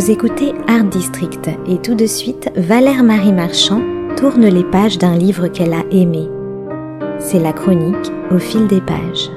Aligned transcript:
Vous 0.00 0.10
écoutez 0.10 0.54
Art 0.66 0.84
District 0.84 1.50
et 1.66 1.76
tout 1.76 1.94
de 1.94 2.06
suite, 2.06 2.50
Valère 2.56 3.02
Marie 3.02 3.34
Marchand 3.34 3.82
tourne 4.16 4.46
les 4.46 4.64
pages 4.64 4.96
d'un 4.96 5.14
livre 5.14 5.48
qu'elle 5.48 5.74
a 5.74 5.84
aimé. 5.90 6.26
C'est 7.18 7.38
la 7.38 7.52
chronique 7.52 8.10
au 8.30 8.38
fil 8.38 8.66
des 8.66 8.80
pages. 8.80 9.28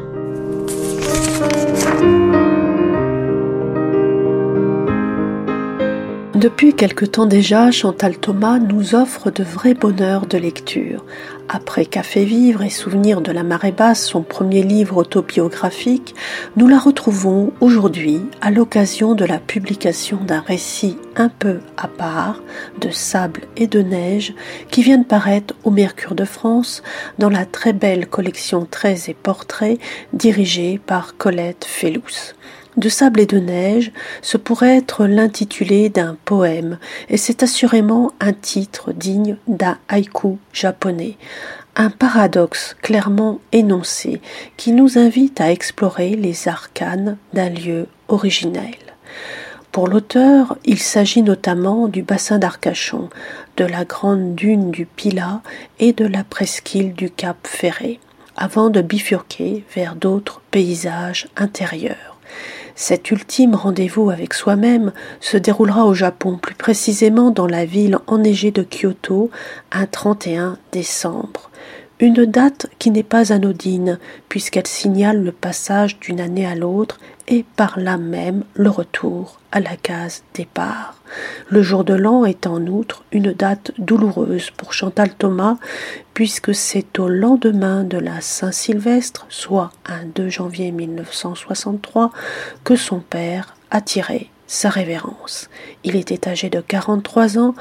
Depuis 6.44 6.73
quelque 6.73 7.05
temps 7.05 7.25
déjà, 7.25 7.71
Chantal 7.71 8.18
Thomas 8.18 8.60
nous 8.60 8.96
offre 8.96 9.32
de 9.32 9.46
vrais 9.46 9.75
bonheurs 9.75 10.25
de 10.25 10.38
lecture. 10.38 11.05
Après 11.48 11.86
Café 11.86 12.25
Vivre 12.25 12.64
et 12.64 12.70
Souvenirs 12.70 13.21
de 13.21 13.32
la 13.32 13.43
marée 13.43 13.71
basse, 13.71 14.06
son 14.06 14.24
premier 14.24 14.61
livre 14.61 14.97
autobiographique, 14.97 16.14
nous 16.57 16.68
la 16.68 16.79
retrouvons 16.79 17.54
aujourd'hui 17.61 18.19
à 18.42 18.52
l'occasion 18.52 19.16
de 19.16 19.24
la 19.24 19.39
publication 19.39 20.18
d'un 20.18 20.42
récit 20.42 20.97
un 21.16 21.29
peu 21.29 21.61
à 21.78 21.88
part 21.88 22.44
de 22.82 22.89
Sable 22.89 23.44
et 23.55 23.68
de 23.68 23.80
Neige 23.80 24.33
qui 24.69 24.83
vient 24.83 24.97
de 24.97 25.05
paraître 25.05 25.54
au 25.64 25.71
Mercure 25.71 26.14
de 26.14 26.25
France 26.25 26.83
dans 27.19 27.30
la 27.30 27.46
très 27.46 27.71
belle 27.71 28.05
collection 28.07 28.68
Traits 28.69 29.07
et 29.07 29.14
Portraits 29.14 29.80
dirigée 30.11 30.78
par 30.86 31.16
Colette 31.16 31.64
Fellous 31.64 32.33
de 32.77 32.89
sable 32.89 33.19
et 33.19 33.25
de 33.25 33.39
neige, 33.39 33.91
ce 34.22 34.38
pourrait 34.38 34.77
être 34.77 35.05
l'intitulé 35.05 35.89
d'un 35.89 36.17
poème, 36.25 36.77
et 37.09 37.17
c'est 37.17 37.44
assurément 37.44 38.11
un 38.19 38.33
titre 38.33 38.91
digne 38.91 39.38
d'un 39.47 39.77
haïku 39.89 40.38
japonais, 40.52 41.17
un 41.75 41.89
paradoxe 41.89 42.75
clairement 42.81 43.39
énoncé 43.52 44.22
qui 44.58 44.72
nous 44.72 44.97
invite 44.97 45.41
à 45.41 45.52
explorer 45.52 46.11
les 46.15 46.47
arcanes 46.47 47.17
d'un 47.33 47.49
lieu 47.49 47.88
originel. 48.07 48.75
Pour 49.71 49.87
l'auteur, 49.87 50.55
il 50.65 50.77
s'agit 50.77 51.23
notamment 51.23 51.87
du 51.87 52.03
bassin 52.03 52.37
d'Arcachon, 52.37 53.09
de 53.58 53.65
la 53.65 53.85
grande 53.85 54.35
dune 54.35 54.69
du 54.69 54.85
Pilat 54.85 55.41
et 55.80 55.93
de 55.93 56.05
la 56.05 56.23
presqu'île 56.23 56.93
du 56.93 57.09
Cap 57.09 57.37
Ferré, 57.47 57.99
avant 58.35 58.69
de 58.69 58.81
bifurquer 58.81 59.63
vers 59.73 59.95
d'autres 59.95 60.41
paysages 60.52 61.27
intérieurs. 61.37 62.12
Cet 62.75 63.11
ultime 63.11 63.53
rendez-vous 63.53 64.09
avec 64.09 64.33
soi-même 64.33 64.93
se 65.19 65.38
déroulera 65.38 65.85
au 65.85 65.93
Japon, 65.93 66.38
plus 66.41 66.55
précisément 66.55 67.30
dans 67.30 67.45
la 67.45 67.65
ville 67.65 67.99
enneigée 68.07 68.52
de 68.52 68.63
Kyoto, 68.63 69.30
un 69.71 69.85
31 69.85 70.57
décembre. 70.71 71.52
Une 72.03 72.25
date 72.25 72.67
qui 72.79 72.91
n'est 72.91 73.01
pas 73.01 73.31
anodine, 73.31 73.97
puisqu'elle 74.27 74.67
signale 74.67 75.23
le 75.23 75.31
passage 75.31 75.99
d'une 75.99 76.19
année 76.19 76.45
à 76.45 76.53
l'autre 76.53 76.99
et 77.29 77.45
par 77.55 77.79
là 77.79 77.95
même 77.95 78.43
le 78.55 78.69
retour 78.69 79.39
à 79.53 79.61
la 79.61 79.77
case 79.77 80.23
départ. 80.33 81.01
Le 81.47 81.61
jour 81.61 81.85
de 81.85 81.93
l'an 81.93 82.25
est 82.25 82.45
en 82.45 82.67
outre 82.67 83.05
une 83.13 83.31
date 83.31 83.71
douloureuse 83.77 84.51
pour 84.51 84.73
Chantal 84.73 85.13
Thomas, 85.13 85.55
puisque 86.13 86.53
c'est 86.53 86.99
au 86.99 87.07
lendemain 87.07 87.85
de 87.85 87.99
la 87.99 88.19
Saint-Sylvestre, 88.19 89.25
soit 89.29 89.71
un 89.85 90.03
2 90.03 90.27
janvier 90.27 90.73
1963, 90.73 92.11
que 92.65 92.75
son 92.75 92.99
père 92.99 93.55
a 93.71 93.79
tiré 93.79 94.29
sa 94.45 94.67
révérence. 94.67 95.49
Il 95.85 95.95
était 95.95 96.27
âgé 96.27 96.49
de 96.49 96.59
43 96.59 97.39
ans, 97.39 97.55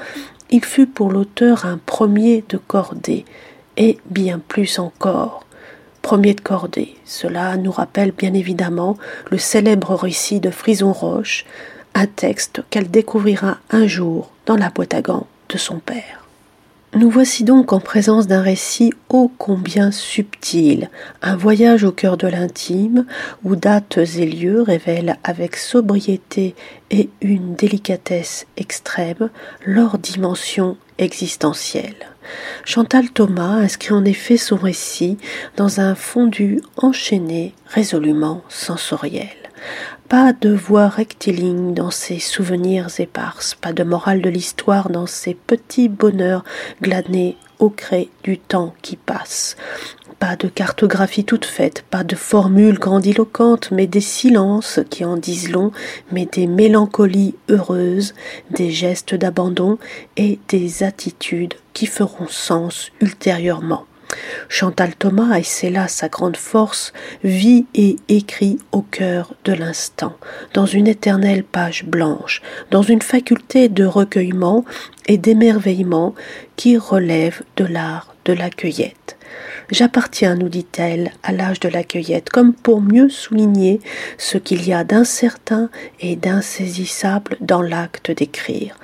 il 0.49 0.65
fut 0.65 0.85
pour 0.85 1.13
l'auteur 1.13 1.65
un 1.65 1.77
premier 1.77 2.43
de 2.49 2.57
cordée, 2.57 3.23
et 3.77 3.97
bien 4.09 4.39
plus 4.39 4.79
encore. 4.79 5.45
Premier 6.01 6.33
de 6.33 6.41
cordée, 6.41 6.95
cela 7.05 7.55
nous 7.57 7.71
rappelle 7.71 8.11
bien 8.11 8.33
évidemment 8.33 8.97
le 9.31 9.37
célèbre 9.37 9.95
récit 9.95 10.39
de 10.39 10.49
Frison 10.49 10.91
Roche, 10.91 11.45
un 11.95 12.07
texte 12.07 12.61
qu'elle 12.69 12.91
découvrira 12.91 13.57
un 13.69 13.87
jour 13.87 14.31
dans 14.45 14.57
la 14.57 14.69
boîte 14.69 14.93
à 14.93 15.01
gants 15.01 15.27
de 15.49 15.57
son 15.57 15.79
père. 15.79 16.23
Nous 16.95 17.09
voici 17.09 17.43
donc 17.43 17.73
en 17.73 17.79
présence 17.79 18.27
d'un 18.27 18.41
récit 18.41 18.93
ô 19.09 19.31
combien 19.39 19.91
subtil, 19.91 20.91
un 21.23 21.35
voyage 21.35 21.83
au 21.83 21.91
cœur 21.91 22.17
de 22.17 22.27
l'intime, 22.27 23.07
où 23.43 23.55
dates 23.55 23.97
et 23.97 24.27
lieux 24.27 24.61
révèlent 24.61 25.17
avec 25.23 25.55
sobriété 25.55 26.53
et 26.91 27.09
une 27.21 27.55
délicatesse 27.55 28.45
extrême 28.57 29.29
leur 29.65 29.97
dimension 29.97 30.77
existentielle. 30.99 32.12
Chantal 32.65 33.09
Thomas 33.09 33.55
inscrit 33.55 33.93
en 33.93 34.05
effet 34.05 34.37
son 34.37 34.55
récit 34.55 35.17
dans 35.57 35.79
un 35.79 35.95
fondu 35.95 36.61
enchaîné 36.77 37.53
résolument 37.67 38.43
sensoriel. 38.49 39.29
Pas 40.09 40.33
de 40.33 40.53
voix 40.53 40.89
rectiligne 40.89 41.73
dans 41.73 41.91
ses 41.91 42.19
souvenirs 42.19 42.87
éparses, 42.99 43.55
pas 43.55 43.73
de 43.73 43.83
morale 43.83 44.21
de 44.21 44.29
l'histoire 44.29 44.89
dans 44.89 45.07
ses 45.07 45.33
petits 45.33 45.89
bonheurs 45.89 46.43
glanés 46.81 47.37
au 47.59 47.69
gré 47.69 48.09
du 48.23 48.37
temps 48.37 48.73
qui 48.81 48.95
passe. 48.95 49.55
Pas 50.25 50.37
de 50.37 50.47
cartographie 50.47 51.25
toute 51.25 51.43
faite, 51.43 51.83
pas 51.89 52.05
de 52.05 52.15
formules 52.15 52.79
grandiloquentes, 52.79 53.71
mais 53.71 53.87
des 53.87 53.99
silences 53.99 54.79
qui 54.89 55.03
en 55.03 55.17
disent 55.17 55.51
long, 55.51 55.73
mais 56.13 56.25
des 56.25 56.47
mélancolies 56.47 57.35
heureuses, 57.49 58.13
des 58.49 58.71
gestes 58.71 59.15
d'abandon 59.15 59.77
et 60.15 60.39
des 60.47 60.83
attitudes 60.83 61.55
qui 61.73 61.87
feront 61.87 62.29
sens 62.29 62.89
ultérieurement. 63.01 63.83
Chantal 64.47 64.95
Thomas, 64.95 65.39
et 65.39 65.43
c'est 65.43 65.69
là 65.69 65.89
sa 65.89 66.07
grande 66.07 66.37
force, 66.37 66.93
vit 67.25 67.65
et 67.75 67.97
écrit 68.07 68.59
au 68.71 68.81
cœur 68.81 69.33
de 69.43 69.51
l'instant, 69.51 70.15
dans 70.53 70.65
une 70.65 70.87
éternelle 70.87 71.43
page 71.43 71.83
blanche, 71.83 72.41
dans 72.71 72.81
une 72.81 73.01
faculté 73.01 73.67
de 73.67 73.83
recueillement 73.83 74.63
et 75.05 75.17
d'émerveillement 75.17 76.15
qui 76.55 76.77
relève 76.77 77.41
de 77.57 77.65
l'art 77.65 78.15
de 78.23 78.31
la 78.31 78.49
cueillette. 78.49 79.02
J'appartiens, 79.69 80.35
nous 80.35 80.49
dit-elle, 80.49 81.11
à 81.23 81.31
l'âge 81.31 81.59
de 81.59 81.69
la 81.69 81.83
cueillette, 81.83 82.29
comme 82.29 82.53
pour 82.53 82.81
mieux 82.81 83.09
souligner 83.09 83.79
ce 84.17 84.37
qu'il 84.37 84.67
y 84.67 84.73
a 84.73 84.83
d'incertain 84.83 85.69
et 85.99 86.15
d'insaisissable 86.15 87.37
dans 87.39 87.61
l'acte 87.61 88.11
d'écrire. 88.11 88.77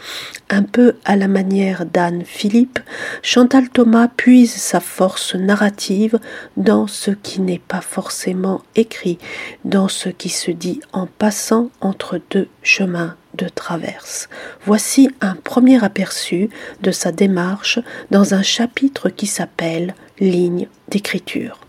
Un 0.50 0.64
peu 0.64 0.96
à 1.06 1.16
la 1.16 1.28
manière 1.28 1.86
d'Anne 1.86 2.24
Philippe, 2.26 2.80
Chantal 3.22 3.70
Thomas 3.70 4.08
puise 4.08 4.54
sa 4.54 4.80
force 4.80 5.36
narrative 5.36 6.20
dans 6.58 6.88
ce 6.88 7.12
qui 7.12 7.42
n'est 7.42 7.62
pas 7.68 7.82
forcément 7.82 8.62
écrit, 8.76 9.20
dans 9.66 9.88
ce 9.88 10.10
qui 10.10 10.30
se 10.30 10.52
dit 10.52 10.80
en 10.94 11.06
passant 11.06 11.70
entre 11.82 12.20
deux 12.32 12.48
chemins 12.64 13.16
traverse. 13.48 14.30
Voici 14.66 15.10
un 15.22 15.36
premier 15.36 15.84
aperçu 15.84 16.50
de 16.82 16.92
sa 16.92 17.12
démarche 17.12 17.80
dans 18.12 18.34
un 18.34 18.42
chapitre 18.42 19.10
qui 19.10 19.28
s'appelle 19.28 19.96
Ligne 20.20 20.68
d'écriture. 20.90 21.60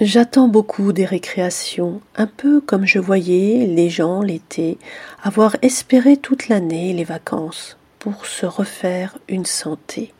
J'attends 0.00 0.48
beaucoup 0.48 0.92
des 0.92 1.04
récréations, 1.04 2.00
un 2.16 2.26
peu 2.26 2.60
comme 2.60 2.86
je 2.86 2.98
voyais 2.98 3.66
les 3.66 3.90
gens 3.90 4.22
l'été 4.22 4.78
avoir 5.22 5.56
espéré 5.62 6.16
toute 6.16 6.48
l'année 6.48 6.92
les 6.92 7.04
vacances 7.04 7.76
pour 7.98 8.26
se 8.26 8.46
refaire 8.46 9.18
une 9.28 9.46
santé. 9.46 10.12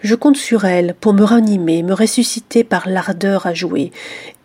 Je 0.00 0.14
compte 0.14 0.36
sur 0.36 0.64
elle 0.64 0.94
pour 1.00 1.12
me 1.14 1.24
ranimer, 1.24 1.82
me 1.82 1.94
ressusciter 1.94 2.64
par 2.64 2.88
l'ardeur 2.88 3.46
à 3.46 3.54
jouer, 3.54 3.92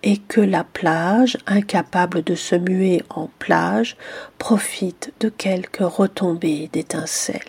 et 0.04 0.18
que 0.18 0.42
la 0.42 0.64
plage, 0.64 1.38
incapable 1.48 2.24
de 2.24 2.36
se 2.36 2.56
muer 2.56 3.04
en 3.10 3.30
plage, 3.40 3.98
profite 4.38 5.12
de 5.20 5.30
quelques 5.30 5.80
retombées 5.82 6.70
d'étincelles. 6.72 7.40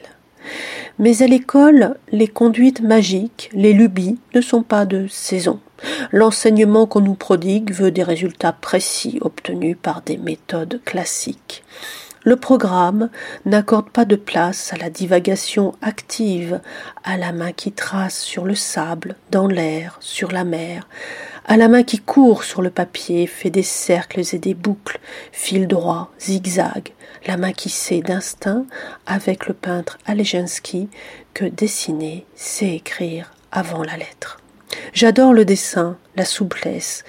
Mais 0.98 1.22
à 1.22 1.26
l'école, 1.26 1.97
les 2.12 2.28
conduites 2.28 2.81
magiques, 2.81 3.50
les 3.53 3.72
lubies 3.72 4.19
ne 4.34 4.41
sont 4.41 4.62
pas 4.62 4.84
de 4.84 5.06
saison. 5.08 5.61
L'enseignement 6.12 6.87
qu'on 6.87 7.00
nous 7.00 7.14
prodigue 7.14 7.73
veut 7.73 7.90
des 7.90 8.02
résultats 8.02 8.52
précis 8.52 9.19
obtenus 9.23 9.76
par 9.81 10.02
des 10.02 10.19
méthodes 10.19 10.81
classiques. 10.84 11.62
Le 12.22 12.37
programme 12.37 13.08
n'accorde 13.46 13.88
pas 13.88 14.05
de 14.05 14.17
place 14.17 14.75
à 14.75 14.76
la 14.76 14.90
divagation 14.90 15.75
active, 15.81 16.61
à 17.02 17.17
la 17.17 17.32
main 17.32 17.52
qui 17.52 17.72
trace 17.72 18.20
sur 18.20 18.44
le 18.44 18.55
sable, 18.55 19.17
dans 19.31 19.46
l'air, 19.46 19.96
sur 20.00 20.31
la 20.31 20.44
mer, 20.44 20.87
à 21.46 21.56
la 21.56 21.69
main 21.69 21.82
qui 21.82 21.99
court 21.99 22.44
sur 22.44 22.61
le 22.61 22.69
papier, 22.69 23.26
fait 23.26 23.49
des 23.49 23.62
cercles 23.62 24.22
et 24.34 24.38
des 24.38 24.52
boucles, 24.52 25.00
fil 25.32 25.67
droit, 25.67 26.11
zigzag, 26.20 26.93
la 27.26 27.38
main 27.38 27.52
qui 27.52 27.70
sait 27.70 28.02
d'instinct, 28.02 28.66
avec 29.06 29.46
le 29.46 29.55
peintre 29.55 29.96
Alejensky, 30.05 30.90
que 31.32 31.46
dessiner, 31.46 32.26
c'est 32.34 32.69
écrire 32.69 33.32
avant 33.50 33.82
la 33.82 33.96
lettre. 33.96 34.40
J'adore 34.93 35.32
le 35.32 35.46
dessin, 35.46 35.96
la 36.16 36.25
souplesse, 36.26 37.05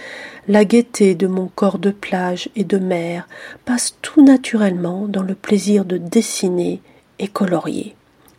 la 0.47 0.65
gaieté 0.65 1.15
de 1.15 1.27
mon 1.27 1.47
corps 1.47 1.79
de 1.79 1.91
plage 1.91 2.49
et 2.55 2.63
de 2.63 2.77
mer 2.77 3.27
passe 3.65 3.97
tout 4.01 4.23
naturellement 4.23 5.07
dans 5.07 5.23
le 5.23 5.35
plaisir 5.35 5.85
de 5.85 5.97
dessiner 5.97 6.81
et 7.19 7.27
colorier. 7.27 7.95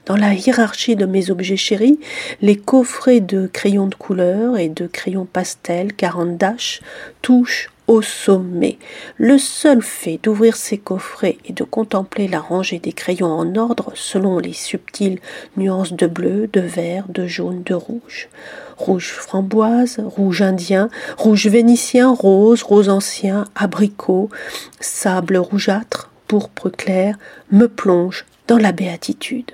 Dans 0.06 0.16
la 0.16 0.34
hiérarchie 0.34 0.96
de 0.96 1.06
mes 1.06 1.31
objets 1.31 1.56
chéris, 1.56 2.00
les 2.40 2.56
coffrets 2.56 3.20
de 3.20 3.46
crayons 3.46 3.87
de 3.87 3.94
couleur 3.94 4.58
et 4.58 4.69
de 4.69 4.88
crayons 4.88 5.26
pastel 5.26 5.93
40 5.93 6.37
dash 6.37 6.81
touchent 7.22 7.70
au 7.87 8.02
sommet. 8.02 8.78
Le 9.16 9.38
seul 9.38 9.82
fait 9.82 10.19
d'ouvrir 10.22 10.56
ses 10.56 10.78
coffrets 10.78 11.38
et 11.44 11.52
de 11.52 11.62
contempler 11.62 12.26
la 12.26 12.40
rangée 12.40 12.81
des 12.81 12.93
crayons 12.93 13.31
en 13.31 13.54
ordre 13.54 13.93
selon 13.94 14.38
les 14.38 14.52
subtiles 14.52 15.20
nuances 15.56 15.93
de 15.93 16.06
bleu, 16.06 16.49
de 16.52 16.60
vert, 16.60 17.06
de 17.08 17.26
jaune, 17.26 17.62
de 17.62 17.75
rouge. 17.75 18.28
Rouge 18.82 19.12
framboise, 19.12 20.00
rouge 20.05 20.43
indien, 20.43 20.88
rouge 21.17 21.46
vénitien, 21.46 22.12
rose, 22.12 22.64
rose 22.64 22.88
ancien, 22.88 23.44
abricot, 23.55 24.29
sable 24.81 25.37
rougeâtre, 25.37 26.11
pourpre 26.26 26.69
clair, 26.69 27.17
me 27.52 27.69
plonge 27.69 28.25
dans 28.49 28.58
la 28.58 28.73
béatitude. 28.73 29.52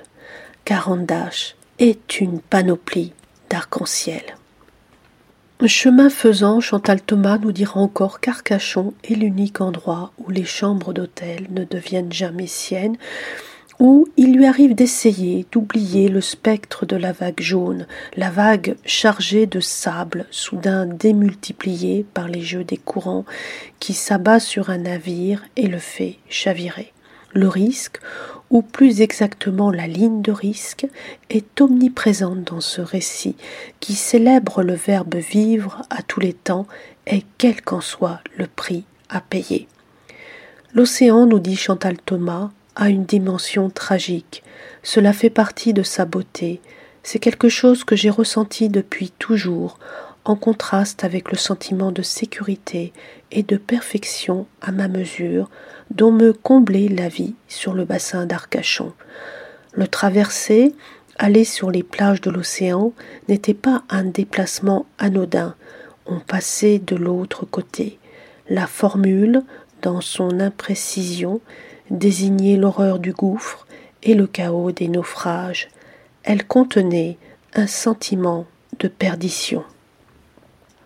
Carandache 0.65 1.57
est 1.79 2.23
une 2.23 2.41
panoplie 2.41 3.13
d'arc-en-ciel. 3.51 4.23
Chemin 5.67 6.09
faisant, 6.09 6.61
Chantal 6.61 7.03
Thomas 7.03 7.37
nous 7.37 7.53
dira 7.53 7.81
encore 7.81 8.21
qu'Arcachon 8.21 8.95
est 9.05 9.15
l'unique 9.15 9.61
endroit 9.61 10.13
où 10.17 10.31
les 10.31 10.47
chambres 10.47 10.95
d'hôtel 10.95 11.49
ne 11.51 11.65
deviennent 11.65 12.13
jamais 12.13 12.47
siennes, 12.47 12.97
où 13.79 14.09
il 14.17 14.35
lui 14.35 14.47
arrive 14.47 14.75
d'essayer 14.75 15.47
d'oublier 15.53 16.09
le 16.09 16.21
spectre 16.21 16.85
de 16.85 16.97
la 16.97 17.13
vague 17.13 17.41
jaune, 17.41 17.87
la 18.17 18.31
vague 18.31 18.77
chargée 18.85 19.47
de 19.47 19.61
sable, 19.61 20.27
soudain 20.31 20.87
démultipliée 20.87 22.05
par 22.13 22.29
les 22.29 22.43
jeux 22.43 22.65
des 22.65 22.77
courants, 22.77 23.25
qui 23.79 23.95
s'abat 23.95 24.41
sur 24.41 24.71
un 24.71 24.79
navire 24.79 25.45
et 25.57 25.69
le 25.69 25.79
fait 25.79 26.17
chavirer. 26.29 26.93
Le 27.35 27.47
risque, 27.47 28.01
ou 28.51 28.63
plus 28.63 29.01
exactement 29.01 29.71
la 29.71 29.87
ligne 29.87 30.23
de 30.23 30.33
risque, 30.33 30.87
est 31.31 31.61
omniprésente 31.61 32.43
dans 32.45 32.61
ce 32.61 32.81
récit 32.81 33.37
qui 33.79 33.95
célèbre 33.95 34.63
le 34.63 34.75
verbe 34.75 35.17
vivre 35.17 35.83
à 35.91 36.03
tous 36.03 36.21
les 36.21 36.33
temps 36.33 36.67
et 37.07 37.23
quel 37.37 37.63
qu'en 37.63 37.81
soit 37.81 38.21
le 38.37 38.47
prix 38.47 38.85
à 39.09 39.21
payer. 39.21 39.69
L'océan, 40.75 41.27
nous 41.27 41.39
dit 41.39 41.57
Chantal 41.57 41.97
Thomas, 41.99 42.51
a 42.79 42.89
une 42.89 43.05
dimension 43.05 43.69
tragique. 43.69 44.43
Cela 44.83 45.13
fait 45.13 45.31
partie 45.31 45.75
de 45.75 45.83
sa 45.83 46.07
beauté. 46.07 46.63
C'est 47.03 47.19
quelque 47.19 47.49
chose 47.49 47.85
que 47.85 47.97
j'ai 47.97 48.09
ressenti 48.09 48.69
depuis 48.69 49.11
toujours, 49.19 49.79
en 50.25 50.37
contraste 50.37 51.05
avec 51.05 51.31
le 51.31 51.37
sentiment 51.37 51.91
de 51.91 52.03
sécurité 52.03 52.93
et 53.33 53.43
de 53.43 53.57
perfection 53.57 54.47
à 54.63 54.73
ma 54.73 54.87
mesure 54.89 55.51
dont 55.91 56.13
me 56.13 56.33
comblait 56.33 56.89
la 56.89 57.09
vie 57.09 57.35
sur 57.49 57.75
le 57.75 57.85
bassin 57.85 58.27
d'Arcachon. 58.27 58.93
Le 59.73 59.89
traverser, 59.89 60.75
aller 61.19 61.45
sur 61.45 61.71
les 61.71 61.83
plages 61.83 62.21
de 62.21 62.31
l'océan, 62.31 62.93
n'était 63.29 63.55
pas 63.55 63.83
un 63.89 64.05
déplacement 64.05 64.87
anodin. 64.99 65.55
On 66.07 66.21
passait 66.21 66.79
de 66.79 66.95
l'autre 66.95 67.45
côté. 67.45 67.99
La 68.49 68.67
formule, 68.67 69.43
dans 69.83 70.01
son 70.01 70.41
imprécision, 70.41 71.41
désignait 71.91 72.57
l'horreur 72.57 72.99
du 72.99 73.13
gouffre 73.13 73.67
et 74.03 74.15
le 74.15 74.27
chaos 74.27 74.73
des 74.73 74.89
naufrages. 74.89 75.69
Elle 76.23 76.47
contenait 76.47 77.17
un 77.55 77.67
sentiment 77.67 78.47
de 78.79 78.89
perdition. 78.89 79.65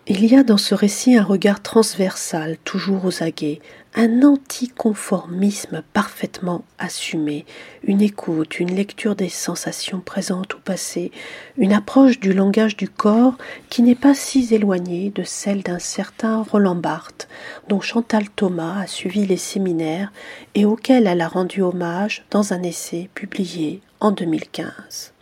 Il 0.07 0.25
y 0.25 0.35
a 0.35 0.43
dans 0.43 0.57
ce 0.57 0.75
récit 0.75 1.15
un 1.15 1.23
regard 1.23 1.61
transversal, 1.61 2.57
toujours 2.65 3.05
aux 3.05 3.23
aguets, 3.23 3.61
un 3.95 4.23
anticonformisme 4.23 5.83
parfaitement 5.93 6.63
assumé, 6.79 7.45
une 7.83 8.01
écoute, 8.01 8.59
une 8.59 8.75
lecture 8.75 9.15
des 9.15 9.29
sensations 9.29 9.99
présentes 9.99 10.55
ou 10.55 10.59
passées, 10.59 11.11
une 11.57 11.73
approche 11.73 12.19
du 12.19 12.33
langage 12.33 12.75
du 12.75 12.89
corps 12.89 13.37
qui 13.69 13.83
n'est 13.83 13.93
pas 13.93 14.15
si 14.15 14.53
éloignée 14.53 15.11
de 15.11 15.23
celle 15.23 15.61
d'un 15.61 15.79
certain 15.79 16.41
Roland 16.41 16.75
Barthes, 16.75 17.27
dont 17.69 17.81
Chantal 17.81 18.29
Thomas 18.29 18.81
a 18.81 18.87
suivi 18.87 19.27
les 19.27 19.37
séminaires 19.37 20.11
et 20.55 20.65
auquel 20.65 21.05
elle 21.05 21.21
a 21.21 21.27
rendu 21.27 21.61
hommage 21.61 22.25
dans 22.31 22.53
un 22.53 22.63
essai 22.63 23.09
publié 23.13 23.81
en 23.99 24.11
2015. 24.11 25.13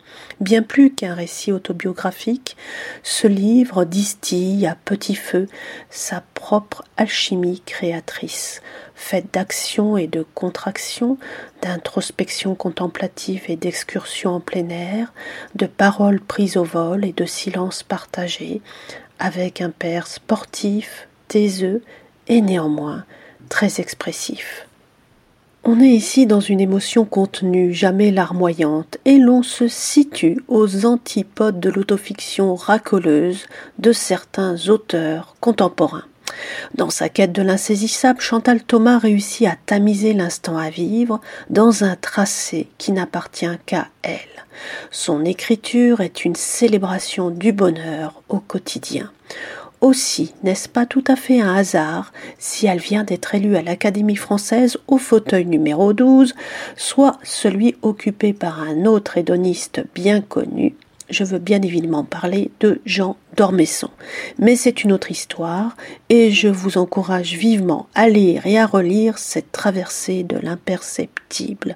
Bien 0.41 0.63
plus 0.63 0.91
qu'un 0.91 1.13
récit 1.13 1.51
autobiographique, 1.51 2.57
ce 3.03 3.27
livre 3.27 3.85
distille 3.85 4.65
à 4.65 4.73
petit 4.73 5.13
feu 5.13 5.47
sa 5.91 6.23
propre 6.33 6.83
alchimie 6.97 7.61
créatrice, 7.63 8.63
faite 8.95 9.31
d'action 9.31 9.97
et 9.97 10.07
de 10.07 10.25
contraction, 10.33 11.19
d'introspection 11.61 12.55
contemplative 12.55 13.43
et 13.49 13.55
d'excursion 13.55 14.31
en 14.31 14.39
plein 14.39 14.67
air, 14.69 15.13
de 15.53 15.67
paroles 15.67 16.19
prises 16.19 16.57
au 16.57 16.63
vol 16.63 17.05
et 17.05 17.13
de 17.13 17.25
silences 17.25 17.83
partagés, 17.83 18.63
avec 19.19 19.61
un 19.61 19.69
père 19.69 20.07
sportif, 20.07 21.07
taiseux 21.27 21.83
et 22.27 22.41
néanmoins 22.41 23.05
très 23.47 23.79
expressif. 23.79 24.65
On 25.63 25.79
est 25.79 25.89
ici 25.89 26.25
dans 26.25 26.39
une 26.39 26.59
émotion 26.59 27.05
contenue, 27.05 27.71
jamais 27.71 28.09
larmoyante, 28.09 28.97
et 29.05 29.19
l'on 29.19 29.43
se 29.43 29.67
situe 29.67 30.43
aux 30.47 30.87
antipodes 30.87 31.59
de 31.59 31.69
l'autofiction 31.69 32.55
racoleuse 32.55 33.45
de 33.77 33.91
certains 33.91 34.55
auteurs 34.69 35.35
contemporains. 35.39 36.05
Dans 36.73 36.89
sa 36.89 37.09
quête 37.09 37.31
de 37.31 37.43
l'insaisissable, 37.43 38.21
Chantal 38.21 38.63
Thomas 38.63 38.97
réussit 38.97 39.45
à 39.45 39.55
tamiser 39.67 40.13
l'instant 40.13 40.57
à 40.57 40.71
vivre 40.71 41.21
dans 41.51 41.83
un 41.83 41.95
tracé 41.95 42.67
qui 42.79 42.91
n'appartient 42.91 43.57
qu'à 43.67 43.87
elle. 44.01 44.17
Son 44.89 45.23
écriture 45.25 46.01
est 46.01 46.25
une 46.25 46.35
célébration 46.35 47.29
du 47.29 47.51
bonheur 47.51 48.23
au 48.29 48.39
quotidien. 48.39 49.11
Aussi, 49.81 50.35
n'est-ce 50.43 50.69
pas 50.69 50.85
tout 50.85 51.03
à 51.07 51.15
fait 51.15 51.41
un 51.41 51.55
hasard 51.55 52.13
si 52.37 52.67
elle 52.67 52.79
vient 52.79 53.03
d'être 53.03 53.33
élue 53.33 53.55
à 53.55 53.63
l'Académie 53.63 54.15
française 54.15 54.77
au 54.87 54.99
fauteuil 54.99 55.45
numéro 55.45 55.91
12, 55.93 56.35
soit 56.75 57.17
celui 57.23 57.75
occupé 57.81 58.31
par 58.31 58.61
un 58.61 58.85
autre 58.85 59.17
hédoniste 59.17 59.83
bien 59.95 60.21
connu, 60.21 60.75
je 61.11 61.23
veux 61.23 61.39
bien 61.39 61.61
évidemment 61.61 62.03
parler 62.03 62.51
de 62.59 62.79
Jean 62.85 63.17
d'Ormesson. 63.35 63.89
Mais 64.39 64.55
c'est 64.55 64.83
une 64.83 64.91
autre 64.91 65.11
histoire, 65.11 65.75
et 66.09 66.31
je 66.31 66.47
vous 66.47 66.77
encourage 66.77 67.33
vivement 67.33 67.87
à 67.95 68.07
lire 68.07 68.45
et 68.45 68.57
à 68.57 68.65
relire 68.65 69.17
cette 69.17 69.51
traversée 69.51 70.23
de 70.23 70.37
l'imperceptible, 70.37 71.75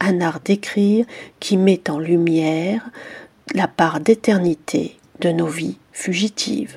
un 0.00 0.20
art 0.20 0.40
d'écrire 0.44 1.06
qui 1.40 1.56
met 1.56 1.90
en 1.90 1.98
lumière 1.98 2.88
la 3.54 3.68
part 3.68 4.00
d'éternité 4.00 4.96
de 5.20 5.30
nos 5.30 5.46
vies 5.46 5.78
fugitives. 5.92 6.76